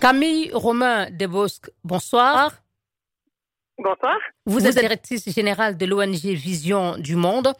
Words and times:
Camille 0.00 0.50
Romain 0.52 1.08
Desbosques, 1.10 1.70
bonsoir. 1.82 2.52
Bonsoir. 3.78 4.16
Vous, 4.44 4.66
êtes 4.66 4.78
directrice 4.78 5.28
générale 5.30 5.76
de 5.78 5.86
l'ONG 5.86 6.14
Vision 6.14 6.98
du 6.98 7.16
Monde. 7.16 7.52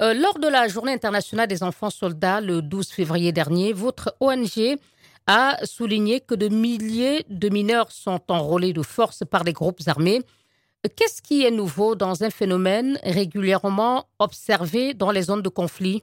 Euh, 0.00 0.14
lors 0.14 0.38
de 0.38 0.48
la 0.48 0.68
Journée 0.68 0.92
internationale 0.92 1.48
des 1.48 1.62
enfants 1.62 1.90
soldats 1.90 2.40
le 2.40 2.62
12 2.62 2.90
février 2.90 3.30
dernier, 3.30 3.74
votre 3.74 4.16
ONG 4.20 4.78
a 5.26 5.58
souligné 5.64 6.20
que 6.20 6.34
de 6.34 6.48
milliers 6.48 7.24
de 7.28 7.50
mineurs 7.50 7.92
sont 7.92 8.20
enrôlés 8.28 8.72
de 8.72 8.82
force 8.82 9.22
par 9.30 9.44
les 9.44 9.52
groupes 9.52 9.80
armés. 9.86 10.22
Qu'est-ce 10.96 11.20
qui 11.20 11.44
est 11.44 11.50
nouveau 11.50 11.94
dans 11.94 12.24
un 12.24 12.30
phénomène 12.30 12.98
régulièrement 13.04 14.08
observé 14.18 14.94
dans 14.94 15.10
les 15.10 15.22
zones 15.22 15.42
de 15.42 15.48
conflit? 15.48 16.02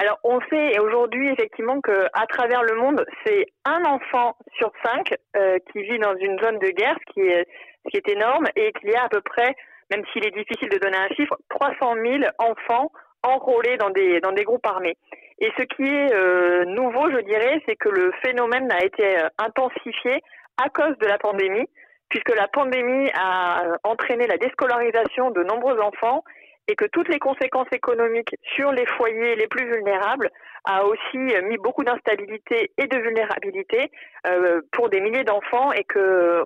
Alors, 0.00 0.20
on 0.22 0.38
sait 0.48 0.78
aujourd'hui 0.78 1.28
effectivement 1.28 1.80
que 1.80 2.06
à 2.12 2.24
travers 2.28 2.62
le 2.62 2.76
monde, 2.76 3.04
c'est 3.26 3.46
un 3.64 3.84
enfant 3.84 4.36
sur 4.56 4.70
cinq 4.84 5.12
euh, 5.36 5.58
qui 5.72 5.82
vit 5.82 5.98
dans 5.98 6.14
une 6.14 6.38
zone 6.38 6.60
de 6.60 6.68
guerre, 6.68 6.96
ce 7.00 7.12
qui 7.12 7.20
est, 7.22 7.48
ce 7.84 7.90
qui 7.90 7.96
est 7.96 8.08
énorme, 8.08 8.46
et 8.54 8.70
qu'il 8.74 8.90
y 8.90 8.94
a 8.94 9.02
à 9.02 9.08
peu 9.08 9.20
près, 9.20 9.56
même 9.90 10.04
s'il 10.12 10.24
est 10.24 10.30
difficile 10.30 10.68
de 10.68 10.78
donner 10.78 10.98
un 10.98 11.08
chiffre, 11.16 11.36
300 11.50 11.94
000 11.94 12.22
enfants 12.38 12.92
enrôlés 13.24 13.76
dans 13.76 13.90
des 13.90 14.20
dans 14.20 14.30
des 14.30 14.44
groupes 14.44 14.64
armés. 14.66 14.96
Et 15.40 15.50
ce 15.58 15.64
qui 15.64 15.82
est 15.82 16.14
euh, 16.14 16.64
nouveau, 16.66 17.10
je 17.10 17.18
dirais, 17.22 17.60
c'est 17.66 17.74
que 17.74 17.88
le 17.88 18.12
phénomène 18.22 18.70
a 18.70 18.84
été 18.84 19.18
euh, 19.18 19.28
intensifié 19.38 20.22
à 20.62 20.68
cause 20.68 20.96
de 20.98 21.06
la 21.06 21.18
pandémie, 21.18 21.66
puisque 22.08 22.36
la 22.36 22.46
pandémie 22.46 23.10
a 23.18 23.64
entraîné 23.82 24.28
la 24.28 24.36
déscolarisation 24.36 25.32
de 25.32 25.42
nombreux 25.42 25.80
enfants 25.80 26.22
et 26.68 26.76
que 26.76 26.84
toutes 26.84 27.08
les 27.08 27.18
conséquences 27.18 27.66
économiques 27.72 28.36
sur 28.54 28.70
les 28.72 28.86
foyers 28.86 29.34
les 29.36 29.48
plus 29.48 29.64
vulnérables 29.72 30.30
a 30.64 30.84
aussi 30.84 31.16
mis 31.16 31.56
beaucoup 31.56 31.82
d'instabilité 31.82 32.70
et 32.76 32.86
de 32.86 32.96
vulnérabilité 32.98 33.90
euh, 34.26 34.60
pour 34.72 34.90
des 34.90 35.00
milliers 35.00 35.24
d'enfants 35.24 35.72
et 35.72 35.84
que 35.84 36.44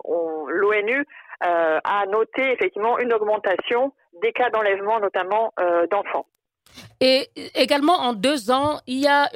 l'ONU 0.49 1.05
euh, 1.45 1.81
a 1.83 2.07
noté 2.07 2.53
effectivement 2.53 2.99
une 3.01 3.13
augmentation 3.13 3.93
des 4.23 4.33
cas 4.33 4.51
d'enlèvement 4.51 5.01
notamment 5.01 5.53
euh, 5.59 5.87
d'enfants. 5.89 6.27
Et 7.01 7.29
également, 7.57 7.95
en 7.95 8.13
deux 8.13 8.53
ans, 8.53 8.79
il 8.87 9.01
y 9.01 9.09
a 9.09 9.29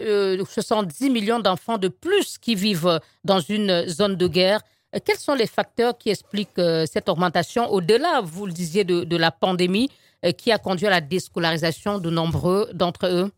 70 0.42 1.10
millions 1.10 1.40
d'enfants 1.40 1.76
de 1.76 1.88
plus 1.88 2.38
qui 2.38 2.54
vivent 2.54 3.00
dans 3.24 3.40
une 3.40 3.88
zone 3.88 4.14
de 4.14 4.28
guerre. 4.28 4.60
Quels 5.04 5.16
sont 5.16 5.34
les 5.34 5.48
facteurs 5.48 5.98
qui 5.98 6.10
expliquent 6.10 6.60
cette 6.86 7.08
augmentation 7.08 7.68
au-delà, 7.70 8.20
vous 8.22 8.46
le 8.46 8.52
disiez, 8.52 8.84
de 8.84 9.16
la 9.16 9.32
pandémie? 9.32 9.90
euh, 9.90 10.05
qui 10.32 10.52
a 10.52 10.58
conduit 10.58 10.86
à 10.86 10.90
la 10.90 11.00
déscolarisation 11.00 11.98
de 11.98 12.10
nombreux 12.10 12.68
d'entre 12.72 13.06
eux? 13.06 13.30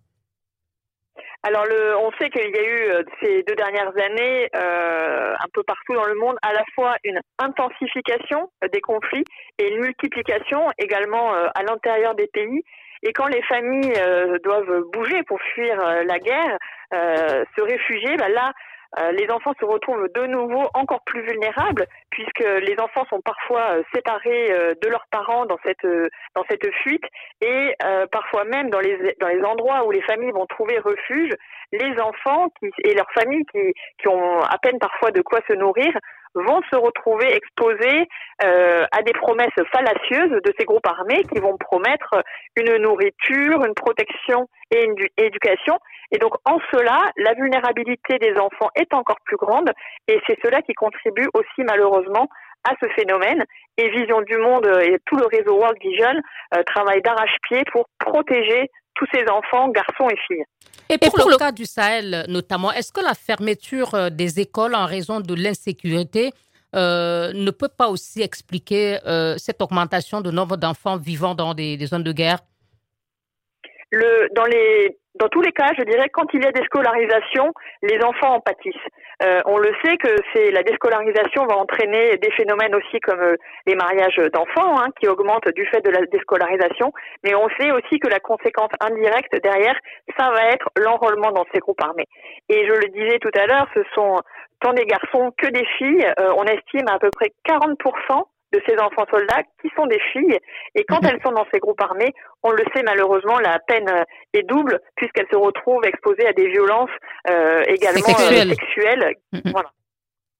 Alors, 1.45 1.65
on 2.01 2.11
sait 2.19 2.31
qu'il 2.31 2.51
y 2.51 2.59
a 2.59 2.63
eu 2.63 2.91
euh, 2.91 3.03
ces 3.23 3.45
deux 3.45 3.55
dernières 3.55 3.93
années, 3.97 4.49
euh, 4.57 5.35
un 5.39 5.49
peu 5.53 5.63
partout 5.63 5.95
dans 5.95 6.07
le 6.07 6.17
monde, 6.17 6.37
à 6.43 6.53
la 6.53 6.65
fois 6.75 6.97
une 7.05 7.21
intensification 7.39 8.51
des 8.73 8.81
conflits 8.81 9.25
et 9.59 9.69
une 9.69 9.81
multiplication 9.81 10.69
également 10.79 11.33
à 11.33 11.63
l'intérieur 11.63 12.15
des 12.17 12.27
pays. 12.27 12.63
Et 13.05 13.13
quand 13.13 13.29
les 13.29 13.43
familles 13.43 13.95
doivent 14.43 14.83
bouger 14.93 15.23
pour 15.29 15.41
fuir 15.55 15.77
la 15.79 16.19
guerre, 16.19 16.59
se 16.93 17.63
réfugier, 17.63 18.17
bah 18.17 18.29
là, 18.29 18.53
euh, 18.97 19.13
les 19.13 19.29
enfants 19.31 19.53
se 19.61 19.65
retrouvent 19.67 20.09
de 20.15 20.27
nouveau 20.27 20.67
encore 20.73 21.03
plus 21.05 21.21
vulnérables 21.23 21.87
puisque 22.11 22.41
les 22.41 22.75
enfants 22.81 23.05
sont 23.11 23.21
parfois 23.21 23.77
euh, 23.77 23.83
séparés 23.95 24.51
euh, 24.51 24.75
de 24.83 24.89
leurs 24.89 25.07
parents 25.11 25.45
dans 25.45 25.59
cette 25.63 25.87
dans 26.35 26.45
cette 26.49 26.67
fuite. 26.83 27.05
Et 27.43 27.75
parfois 28.11 28.45
même 28.45 28.71
dans 28.71 28.81
les 28.81 29.15
dans 29.21 29.29
les 29.29 29.43
endroits 29.43 29.87
où 29.87 29.91
les 29.91 30.03
familles 30.03 30.33
vont 30.33 30.47
trouver 30.47 30.79
refuge, 30.79 31.33
les 31.73 32.01
enfants 32.01 32.49
qui, 32.59 32.71
et 32.85 32.95
leurs 32.95 33.11
familles 33.13 33.45
qui 33.53 33.75
qui 34.01 34.09
ont 34.09 34.41
à 34.41 34.59
peine 34.59 34.79
parfois 34.79 35.11
de 35.11 35.21
quoi 35.21 35.41
se 35.49 35.55
nourrir 35.55 35.93
vont 36.35 36.61
se 36.71 36.77
retrouver 36.77 37.35
exposés 37.35 38.09
à 38.41 39.03
des 39.03 39.13
promesses 39.13 39.49
fallacieuses 39.73 40.31
de 40.31 40.53
ces 40.59 40.65
groupes 40.65 40.87
armés 40.87 41.25
qui 41.25 41.41
vont 41.41 41.57
promettre 41.57 42.23
une 42.57 42.77
nourriture, 42.77 43.65
une 43.65 43.75
protection 43.75 44.49
et 44.71 44.85
une 44.85 44.95
éducation 45.17 45.79
et 46.11 46.19
donc 46.19 46.35
en 46.45 46.59
cela, 46.73 47.11
la 47.17 47.35
vulnérabilité 47.35 48.19
des 48.19 48.35
enfants 48.39 48.71
est 48.75 48.93
encore 48.95 49.21
plus 49.25 49.37
grande 49.37 49.71
et 50.07 50.19
c'est 50.27 50.39
cela 50.43 50.63
qui 50.63 50.73
contribue 50.73 51.29
aussi 51.35 51.65
malheureusement 51.65 52.29
à 52.65 52.73
ce 52.83 52.89
phénomène. 52.91 53.45
Et 53.77 53.91
Vision 53.91 54.23
du 54.23 54.37
Monde 54.39 54.67
et 54.83 54.99
tout 55.07 55.17
le 55.17 55.27
réseau 55.27 55.57
World 55.57 55.79
Vision 55.81 56.15
euh, 56.55 56.63
travaillent 56.65 57.03
d'arrache-pied 57.03 57.63
pour 57.73 57.87
protéger 57.99 58.71
tous 58.99 59.07
ces 59.13 59.25
enfants, 59.31 59.69
garçons 59.69 60.09
et 60.11 60.17
filles. 60.27 60.45
Et 60.91 60.99
pour, 60.99 61.29
le 61.29 61.37
cas 61.37 61.53
du 61.53 61.65
Sahel 61.65 62.25
notamment, 62.29 62.73
est-ce 62.73 62.93
que 62.93 63.01
la 63.01 63.15
fermeture 63.15 63.95
euh, 63.95 64.11
des 64.11 64.41
écoles 64.41 64.75
en 64.75 64.87
raison 64.87 65.21
de 65.21 65.35
l'insécurité 65.35 66.33
euh, 66.75 67.33
ne 67.33 67.51
peut 67.51 67.69
pas 67.69 67.89
aussi 67.89 68.21
expliquer 68.23 68.99
cette 69.39 69.63
augmentation 69.63 70.21
de 70.21 70.31
nombre 70.31 70.57
d'enfants 70.57 70.97
vivant 70.97 71.35
dans 71.35 71.55
des, 71.55 71.79
zones 71.87 72.03
de 72.03 72.13
guerre? 72.13 72.39
Le, 73.91 74.29
dans 74.35 74.45
les 74.45 74.99
dans 75.19 75.29
tous 75.29 75.43
les 75.43 75.53
cas, 75.53 75.71
je 75.77 75.85
dirais, 75.85 76.09
quand 76.09 76.27
il 76.33 76.43
y 76.43 76.47
a 76.47 76.53
des 76.53 76.65
scolarisations, 76.65 77.53
les 77.83 77.99
enfants 78.03 78.35
en 78.35 78.41
pâtissent. 78.41 78.75
Euh, 79.23 79.43
on 79.47 79.59
le 79.59 79.73
sait 79.85 79.97
que 79.97 80.15
c'est 80.33 80.51
la 80.51 80.63
déscolarisation 80.63 81.47
va 81.47 81.57
entraîner 81.57 82.17
des 82.19 82.31
phénomènes 82.33 82.75
aussi 82.75 83.01
comme 83.01 83.21
euh, 83.21 83.37
les 83.67 83.75
mariages 83.75 84.21
d'enfants 84.33 84.79
hein, 84.81 84.89
qui 85.01 85.09
augmentent 85.09 85.49
du 85.55 85.67
fait 85.67 85.85
de 85.85 85.91
la 85.91 86.07
déscolarisation, 86.07 86.93
mais 87.25 87.35
on 87.35 87.49
sait 87.59 87.73
aussi 87.73 87.99
que 87.99 88.09
la 88.09 88.21
conséquence 88.21 88.71
indirecte 88.81 89.35
derrière, 89.43 89.77
ça 90.19 90.31
va 90.31 90.51
être 90.51 90.69
l'enrôlement 90.77 91.33
dans 91.33 91.45
ces 91.53 91.59
groupes 91.59 91.83
armés. 91.83 92.07
Et 92.49 92.67
je 92.67 92.73
le 92.73 92.89
disais 92.89 93.19
tout 93.19 93.33
à 93.35 93.47
l'heure, 93.47 93.67
ce 93.75 93.81
sont 93.95 94.21
tant 94.61 94.73
des 94.73 94.85
garçons 94.85 95.33
que 95.37 95.49
des 95.49 95.65
filles. 95.79 96.07
Euh, 96.21 96.33
on 96.37 96.45
estime 96.45 96.89
à 96.89 96.99
peu 96.99 97.11
près 97.11 97.33
40 97.45 97.79
de 98.53 98.63
ces 98.67 98.77
enfants 98.79 99.05
soldats 99.11 99.43
qui 99.61 99.69
sont 99.77 99.87
des 99.87 100.01
filles. 100.13 100.39
Et 100.75 100.85
quand 100.85 101.03
mhm. 101.03 101.11
elles 101.11 101.21
sont 101.25 101.33
dans 101.33 101.47
ces 101.53 101.59
groupes 101.59 101.81
armés, 101.81 102.13
on 102.43 102.51
le 102.51 102.65
sait 102.75 102.83
malheureusement, 102.83 103.39
la 103.39 103.59
peine 103.59 103.89
euh, 103.89 104.05
est 104.33 104.43
double 104.43 104.81
puisqu'elles 104.97 105.29
se 105.31 105.37
retrouvent 105.37 105.85
exposées 105.85 106.27
à 106.27 106.33
des 106.33 106.49
violences 106.49 106.91
euh, 107.29 107.63
également 107.67 108.09
euh, 108.09 108.49
sexuelles. 108.49 109.17
Mhm. 109.33 109.53
Voilà. 109.53 109.71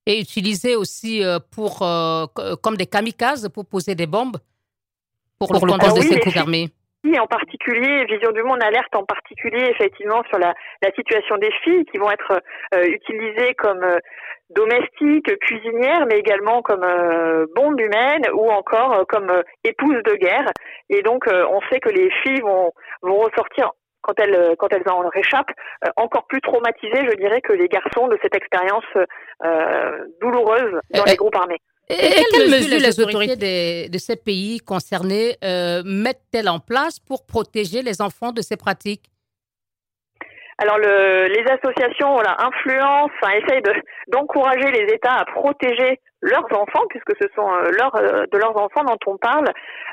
Et 0.07 0.21
utilisées 0.21 0.75
aussi 0.75 1.23
pour, 1.55 1.81
comme 1.81 2.77
des 2.79 2.87
kamikazes 2.87 3.51
pour 3.53 3.67
poser 3.67 3.95
des 3.95 4.07
bombes 4.07 4.39
pour, 5.39 5.53
le 5.53 5.61
compte 5.61 5.97
de 5.97 6.01
ces 6.01 6.19
groupes 6.19 6.37
armés 6.37 6.71
en 7.19 7.27
particulier, 7.27 8.05
Vision 8.05 8.33
du 8.33 8.43
Monde 8.43 8.63
alerte 8.63 8.95
en 8.95 9.05
particulier 9.05 9.71
effectivement 9.71 10.23
sur 10.29 10.39
la, 10.39 10.55
la 10.83 10.91
situation 10.93 11.37
des 11.39 11.53
filles 11.63 11.85
qui 11.87 11.99
vont 11.99 12.11
être 12.11 12.41
utilisées 12.73 13.55
comme 13.55 13.85
domestique, 14.51 15.39
cuisinière, 15.41 16.07
mais 16.09 16.19
également 16.19 16.63
comme 16.63 16.85
euh, 16.85 17.47
bombe 17.55 17.79
humaine 17.81 18.23
ou 18.35 18.51
encore 18.51 18.93
euh, 18.95 19.05
comme 19.09 19.31
euh, 19.31 19.43
épouse 19.65 20.03
de 20.05 20.15
guerre. 20.15 20.51
Et 20.89 21.03
donc, 21.03 21.25
on 21.29 21.61
sait 21.71 21.81
que 21.81 21.91
les 21.91 22.11
filles 22.23 22.41
vont, 22.41 22.73
vont 23.03 23.19
ressortir 23.19 23.71
quand 24.01 24.19
elles, 24.19 24.57
quand 24.59 24.73
elles 24.73 24.89
en 24.89 25.07
réchappent, 25.09 25.53
encore 25.97 26.27
plus 26.29 26.41
traumatisées, 26.41 27.07
je 27.11 27.17
dirais, 27.17 27.43
que 27.43 27.53
les 27.53 27.69
garçons 27.69 28.09
de 28.09 28.19
cette 28.23 28.35
expérience 28.35 28.87
douloureuse 30.21 30.81
dans 30.95 31.05
les 31.05 31.17
groupes 31.17 31.37
armés. 31.37 31.61
Et, 31.91 32.25
quelles 32.31 32.51
mesures 32.51 32.81
les 32.81 33.01
autorités 33.01 33.89
de 33.89 33.99
ces 33.99 34.17
pays 34.17 34.59
concernés 34.61 35.37
mettent-elles 35.85 36.49
en 36.49 36.61
place 36.61 36.99
pour 37.01 37.27
protéger 37.27 37.83
les 37.83 38.03
enfants 38.03 38.33
de 38.33 38.43
ces 38.43 38.57
pratiques? 38.57 39.11
Alors 40.61 40.77
le, 40.79 41.29
les 41.29 41.45
associations 41.53 42.15
voilà, 42.15 42.37
influencent, 42.41 43.13
enfin, 43.23 43.33
essayent 43.35 43.63
d'encourager 44.09 44.73
les 44.73 44.93
États 44.93 45.15
à 45.15 45.25
protéger 45.25 46.01
leurs 46.21 46.47
enfants, 46.53 46.85
puisque 46.89 47.13
ce 47.21 47.29
sont 47.35 47.49
euh, 47.49 47.71
leurs, 47.79 47.95
euh, 47.97 48.25
de 48.33 48.39
leurs 48.39 48.57
enfants 48.57 48.85
dont 48.85 48.99
on 49.07 49.17
parle. 49.19 49.47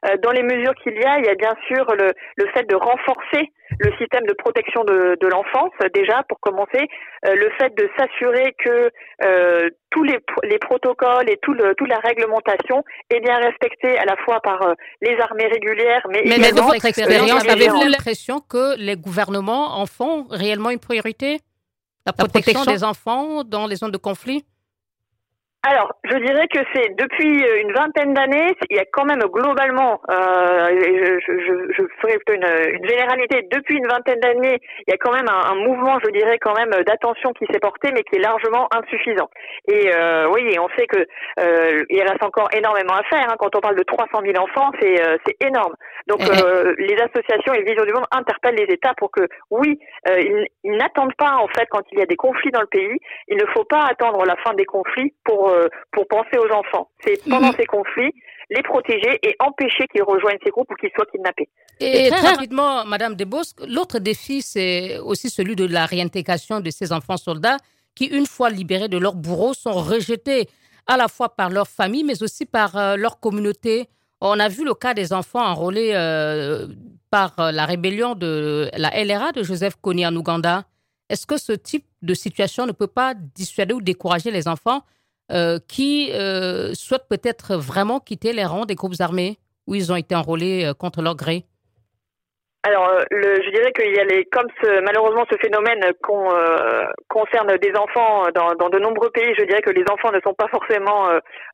Euh, 0.06 0.18
dans 0.24 0.32
les 0.32 0.44
mesures 0.44 0.74
qu'il 0.76 0.94
y 0.94 1.04
a, 1.04 1.20
il 1.20 1.26
y 1.26 1.30
a 1.30 1.36
bien 1.36 1.54
sûr 1.68 1.86
le, 1.96 2.12
le 2.36 2.48
fait 2.54 2.68
de 2.68 2.76
renforcer 2.76 3.52
le 3.80 3.92
système 3.98 4.26
de 4.26 4.34
protection 4.34 4.84
de, 4.84 5.18
de 5.20 5.28
l'enfance, 5.28 5.72
déjà 5.94 6.24
pour 6.30 6.40
commencer, 6.40 6.88
le 7.24 7.50
fait 7.58 7.74
de 7.76 7.90
s'assurer 7.98 8.54
que 8.64 8.92
tous 9.90 10.04
les, 10.04 10.20
les, 10.44 10.60
protocoles 10.60 11.28
et 11.28 11.38
tout 11.42 11.54
le, 11.54 11.74
toute 11.74 11.90
la 11.90 11.98
réglementation 11.98 12.84
est 13.10 13.22
bien 13.22 13.38
respectée 13.38 13.98
à 13.98 14.06
la 14.06 14.16
fois 14.18 14.40
par 14.42 14.60
les 15.02 15.18
armées 15.20 15.48
régulières, 15.48 16.06
mais, 16.10 16.22
mais 16.26 16.36
également... 16.36 16.68
de 16.68 16.74
votre 16.74 16.86
expérience, 16.86 17.50
avez-vous 17.50 17.82
l'impression 17.82 18.40
que 18.40 18.78
les 18.78 18.96
gouvernements 18.96 19.80
en 19.80 19.88
font 19.88 20.28
réellement 20.30 20.70
une 20.70 20.80
priorité? 20.80 21.40
La 22.06 22.14
protection, 22.14 22.66
des 22.66 22.84
enfants 22.84 23.44
dans 23.44 23.66
les 23.66 23.78
zones 23.78 23.92
de 23.92 23.98
conflit? 23.98 24.46
Alors, 25.68 25.94
je 26.04 26.18
dirais 26.18 26.48
que 26.48 26.60
c'est 26.74 26.96
depuis 26.96 27.44
euh, 27.44 27.62
une 27.62 27.74
vingtaine 27.74 28.14
d'années, 28.14 28.56
il 28.70 28.78
y 28.78 28.80
a 28.80 28.86
quand 28.86 29.06
même 29.06 29.22
globalement, 29.34 30.00
euh, 30.12 30.68
je, 30.70 31.40
je, 31.40 31.74
je, 31.74 31.84
ferai 32.02 32.18
plutôt 32.18 32.34
une, 32.34 32.46
une, 32.76 32.88
généralité, 32.88 33.48
depuis 33.52 33.78
une 33.78 33.88
vingtaine 33.88 34.20
d'années, 34.20 34.60
il 34.88 34.92
y 34.92 34.94
a 34.94 34.98
quand 34.98 35.14
même 35.14 35.28
un, 35.28 35.52
un, 35.52 35.56
mouvement, 35.56 35.98
je 36.06 36.12
dirais 36.12 36.38
quand 36.40 36.54
même, 36.54 36.70
d'attention 36.84 37.34
qui 37.34 37.46
s'est 37.52 37.60
porté, 37.60 37.90
mais 37.94 38.04
qui 38.04 38.18
est 38.18 38.22
largement 38.22 38.70
insuffisant. 38.76 39.30
Et 39.68 39.90
euh, 39.92 40.30
oui, 40.34 40.56
on 40.60 40.70
sait 40.78 40.86
que 40.86 41.00
euh, 41.40 41.84
il 41.90 42.02
reste 42.02 42.24
encore 42.24 42.50
énormément 42.54 42.94
à 42.94 43.04
faire. 43.04 43.26
Hein. 43.28 43.36
Quand 43.40 43.56
on 43.56 43.60
parle 43.60 43.76
de 43.76 43.84
300 43.84 44.22
000 44.24 44.38
enfants, 44.38 44.72
c'est 44.80 45.02
euh, 45.02 45.18
c'est 45.26 45.36
énorme. 45.46 45.74
Donc, 46.08 46.20
euh, 46.30 46.76
les 46.78 46.96
associations 46.96 47.54
et 47.54 47.64
Vision 47.64 47.86
du 47.86 47.94
Monde 47.94 48.06
interpellent 48.12 48.56
les 48.56 48.72
États 48.74 48.94
pour 48.98 49.12
que, 49.12 49.28
oui, 49.50 49.80
ils, 50.08 50.46
ils 50.64 50.78
n'attendent 50.78 51.16
pas 51.16 51.38
en 51.38 51.48
fait 51.48 51.66
quand 51.72 51.82
il 51.92 52.00
y 52.00 52.02
a 52.02 52.06
des 52.06 52.16
conflits 52.16 52.52
dans 52.52 52.62
le 52.62 52.68
pays. 52.68 52.98
Il 53.28 53.38
ne 53.38 53.46
faut 53.48 53.64
pas 53.64 53.82
attendre 53.90 54.24
la 54.26 54.36
fin 54.38 54.54
des 54.54 54.66
conflits 54.66 55.14
pour 55.24 55.55
euh, 55.56 55.68
pour 55.92 56.08
penser 56.08 56.38
aux 56.38 56.52
enfants. 56.54 56.90
C'est 57.04 57.22
pendant 57.30 57.48
mhm. 57.48 57.56
ces 57.58 57.66
conflits 57.66 58.12
les 58.50 58.62
protéger 58.64 59.20
et 59.24 59.36
empêcher 59.40 59.88
qu'ils 59.88 60.04
rejoignent 60.04 60.38
ces 60.44 60.52
groupes 60.52 60.70
ou 60.72 60.76
qu'ils 60.76 60.92
soient 60.96 61.06
kidnappés. 61.12 61.50
Et, 61.80 62.10
très, 62.10 62.28
rapidement, 62.30 62.86
Madame 62.86 63.16
Desbosques, 63.16 63.60
l'autre 63.68 64.00
défi, 64.00 64.42
c'est 64.42 65.00
aussi 65.00 65.30
celui 65.30 65.56
de 65.56 65.66
la 65.66 65.86
réintégration 65.86 66.60
de 66.60 66.70
ces 66.70 66.94
enfants 66.94 67.18
soldats 67.18 67.58
qui, 67.96 68.06
une 68.06 68.26
fois 68.26 68.50
libérés 68.50 68.88
de 68.88 68.98
leurs 68.98 69.16
bourreaux, 69.16 69.54
sont 69.54 69.72
rejetés 69.72 70.48
à 70.88 70.98
la 70.98 71.08
fois 71.08 71.30
par 71.36 71.50
leur 71.50 71.68
famille, 71.68 72.04
mais 72.04 72.22
aussi 72.22 72.46
par 72.46 72.78
euh, 72.78 72.96
leur 72.98 73.20
communauté. 73.20 73.90
On 74.22 74.40
a 74.40 74.48
vu 74.48 74.64
le 74.64 74.74
cas 74.76 74.94
des 74.94 75.12
enfants 75.14 75.44
enrôlés 75.44 75.92
euh, 75.94 76.68
par 77.10 77.34
la 77.38 77.66
rébellion 77.66 78.14
de 78.16 78.70
la 78.78 78.92
LRA 79.04 79.32
de 79.32 79.42
Joseph 79.42 79.76
Kony 79.82 80.06
en 80.06 80.16
Ouganda. 80.16 80.66
Est-ce 81.10 81.26
que 81.26 81.38
ce 81.38 81.52
type 81.52 81.86
de 82.02 82.14
situation 82.14 82.66
ne 82.66 82.72
peut 82.72 82.88
pas 82.88 83.14
dissuader 83.14 83.74
ou 83.74 83.82
décourager 83.82 84.32
les 84.32 84.48
enfants 84.48 84.82
euh, 85.32 85.58
qui 85.68 86.12
euh, 86.14 86.76
souhaitent 86.76 87.10
peut-être 87.10 87.56
vraiment 87.56 88.00
quitter 88.00 88.32
les 88.32 88.46
rangs 88.46 88.66
des 88.66 88.76
groupes 88.76 89.00
armés 89.00 89.38
où 89.66 89.74
ils 89.74 89.92
ont 89.92 89.96
été 89.96 90.14
enrôlés 90.14 90.66
euh, 90.66 90.74
contre 90.76 91.02
leur 91.02 91.16
gré? 91.16 91.46
Alors, 92.62 92.90
je 93.12 93.52
dirais 93.52 93.72
qu'il 93.74 93.94
y 93.94 94.00
a 94.00 94.04
les, 94.06 94.26
comme 94.26 94.48
malheureusement 94.84 95.24
ce 95.30 95.38
phénomène 95.38 95.82
concerne 97.10 97.58
des 97.58 97.72
enfants 97.78 98.24
dans, 98.34 98.70
de 98.70 98.80
nombreux 98.80 99.12
pays, 99.12 99.36
je 99.38 99.44
dirais 99.44 99.62
que 99.62 99.70
les 99.70 99.84
enfants 99.92 100.12
ne 100.12 100.20
sont 100.22 100.34
pas 100.34 100.48
forcément 100.48 101.08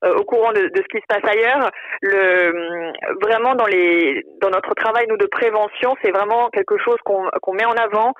au 0.04 0.24
courant 0.24 0.54
de, 0.54 0.72
ce 0.74 0.88
qui 0.88 1.02
se 1.02 1.08
passe 1.10 1.30
ailleurs. 1.30 1.70
Le, 2.02 2.94
vraiment 3.22 3.56
dans 3.56 3.66
les, 3.66 4.26
dans 4.42 4.52
notre 4.52 4.74
travail 4.74 5.06
nous 5.10 5.18
de 5.18 5.26
prévention, 5.26 5.98
c'est 6.02 6.12
vraiment 6.12 6.50
quelque 6.50 6.78
chose 6.78 6.96
qu'on 7.04 7.28
qu'on 7.42 7.56
met 7.56 7.66
en 7.66 7.74
avant 7.74 8.14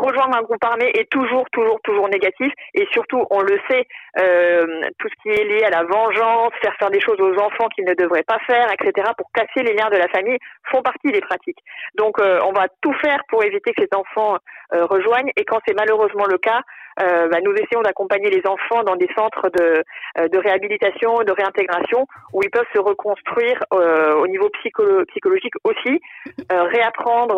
rejoindre 0.00 0.36
un 0.36 0.42
groupe 0.42 0.62
armé 0.64 0.90
est 0.94 1.10
toujours, 1.10 1.44
toujours, 1.52 1.80
toujours 1.82 2.08
négatif. 2.08 2.52
Et 2.74 2.86
surtout, 2.92 3.24
on 3.30 3.40
le 3.40 3.58
sait, 3.70 3.86
euh, 4.18 4.66
tout 4.98 5.08
ce 5.08 5.22
qui 5.22 5.28
est 5.28 5.44
lié 5.44 5.62
à 5.64 5.70
la 5.70 5.84
vengeance, 5.84 6.52
faire 6.62 6.74
faire 6.78 6.90
des 6.90 7.00
choses 7.00 7.20
aux 7.20 7.36
enfants 7.38 7.68
qu'ils 7.74 7.84
ne 7.84 7.94
devraient 7.94 8.24
pas 8.24 8.38
faire, 8.46 8.68
etc., 8.72 9.10
pour 9.16 9.30
casser 9.32 9.62
les 9.62 9.74
liens 9.74 9.90
de 9.90 9.96
la 9.96 10.08
famille, 10.08 10.38
font 10.70 10.82
partie 10.82 11.12
des 11.12 11.20
pratiques. 11.20 11.58
Donc, 11.94 12.18
euh, 12.20 12.40
on 12.46 12.52
va 12.52 12.66
tout 12.80 12.94
faire 12.94 13.18
pour 13.28 13.44
éviter 13.44 13.72
que 13.72 13.82
ces 13.82 13.96
enfants 13.96 14.38
rejoignent. 14.72 15.30
Et 15.36 15.44
quand 15.44 15.58
c'est 15.66 15.74
malheureusement 15.74 16.26
le 16.26 16.38
cas, 16.38 16.62
euh, 17.00 17.28
bah, 17.28 17.38
nous 17.42 17.52
essayons 17.52 17.82
d'accompagner 17.82 18.30
les 18.30 18.42
enfants 18.46 18.82
dans 18.84 18.96
des 18.96 19.08
centres 19.16 19.48
de, 19.56 19.82
euh, 20.18 20.28
de 20.28 20.38
réhabilitation, 20.38 21.22
de 21.22 21.32
réintégration, 21.32 22.06
où 22.32 22.42
ils 22.42 22.50
peuvent 22.50 22.66
se 22.74 22.80
reconstruire 22.80 23.58
euh, 23.72 24.14
au 24.16 24.26
niveau 24.26 24.48
psycholo 24.60 25.04
psychologique 25.06 25.54
aussi, 25.64 26.00
réapprendre 26.50 27.36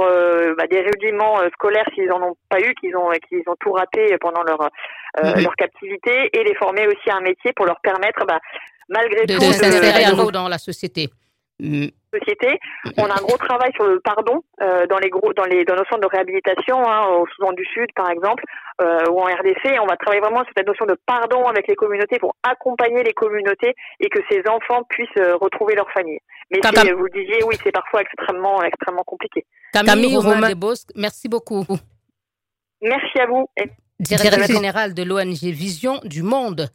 bah, 0.57 0.67
des 0.67 0.81
rudiments 0.81 1.39
scolaires 1.53 1.89
s'ils 1.95 2.11
en 2.13 2.23
ont 2.23 2.37
pas 2.49 2.61
eu, 2.61 2.75
qu'ils 2.75 2.97
ont 2.97 3.11
qu'ils 3.29 3.43
ont 3.47 3.57
tout 3.61 3.73
raté 3.73 4.17
pendant 4.21 4.43
leur 4.43 4.71
mm-hmm. 5.19 5.43
leur 5.43 5.55
captivité, 5.57 6.31
et 6.33 6.45
les 6.45 6.55
former 6.55 6.87
aussi 6.87 7.11
à 7.11 7.17
un 7.17 7.21
métier 7.21 7.53
pour 7.55 7.67
leur 7.67 7.81
permettre, 7.81 8.25
bah, 8.27 8.41
malgré 8.89 9.27
tout, 9.27 9.35
de 9.35 9.53
s'insérer 9.53 10.05
à 10.05 10.11
nouveau 10.11 10.31
dans 10.31 10.49
la 10.49 10.59
société. 10.59 11.11
Mm 11.59 11.89
société. 12.13 12.59
On 12.99 13.05
a 13.05 13.15
un 13.15 13.23
gros 13.23 13.37
travail 13.39 13.73
sur 13.75 13.85
le 13.85 14.01
pardon 14.01 14.43
euh, 14.61 14.87
dans 14.87 14.99
les 14.99 15.09
gros 15.09 15.33
dans 15.33 15.45
les 15.45 15.65
dans 15.65 15.75
nos 15.75 15.85
centres 15.85 16.01
de 16.01 16.07
réhabilitation, 16.07 16.77
hein, 16.87 17.09
au 17.09 17.27
Soudan 17.35 17.53
du 17.53 17.65
Sud 17.65 17.89
par 17.95 18.11
exemple, 18.11 18.45
euh, 18.81 19.11
ou 19.11 19.21
en 19.21 19.25
RDC. 19.25 19.79
On 19.81 19.87
va 19.87 19.97
travailler 19.97 20.21
vraiment 20.21 20.45
sur 20.45 20.53
cette 20.57 20.67
notion 20.67 20.87
de 20.87 20.97
pardon 21.07 21.47
avec 21.47 21.67
les 21.69 21.75
communautés 21.75 22.19
pour 22.19 22.35
accompagner 22.43 23.03
les 23.03 23.13
communautés 23.13 23.75
et 24.01 24.09
que 24.09 24.21
ces 24.31 24.43
enfants 24.49 24.83
puissent 24.89 25.09
euh, 25.19 25.37
retrouver 25.37 25.75
leur 25.75 25.91
famille. 25.93 26.19
Mais 26.51 26.61
vous 26.93 27.05
le 27.05 27.21
disiez, 27.21 27.43
oui, 27.45 27.57
c'est 27.63 27.73
parfois 27.73 28.03
extrêmement 28.03 28.63
extrêmement 28.63 29.05
compliqué. 29.05 29.45
Camille, 29.73 30.17
Romain 30.17 30.49
Desbosques, 30.49 30.91
merci 30.95 31.29
beaucoup. 31.29 31.65
Merci 32.83 33.21
à 33.21 33.27
vous. 33.27 33.49
Directeur 34.01 34.47
général 34.47 34.93
de 34.93 35.03
l'ONG 35.05 35.45
Vision 35.55 36.01
du 36.05 36.23
Monde. 36.23 36.69